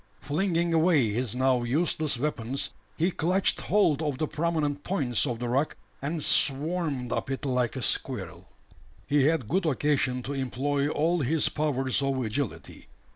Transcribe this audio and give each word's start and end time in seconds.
Flinging 0.19 0.73
away 0.73 1.09
his 1.11 1.35
now 1.35 1.61
useless 1.61 2.17
weapons, 2.17 2.71
he 2.97 3.11
clutched 3.11 3.61
hold 3.61 4.01
of 4.01 4.17
the 4.17 4.27
prominent 4.27 4.83
points 4.83 5.27
of 5.27 5.37
the 5.37 5.47
rock, 5.47 5.77
and 6.01 6.23
"swarmed" 6.23 7.11
up 7.11 7.29
it 7.29 7.45
like 7.45 7.75
a 7.75 7.83
squirrel. 7.83 8.47
He 9.05 9.25
had 9.25 9.47
good 9.47 9.67
occasion 9.67 10.23
to 10.23 10.33
employ 10.33 10.89
all 10.89 11.19
his 11.19 11.49
powers 11.49 12.01
of 12.01 12.19
agility. 12.25 12.87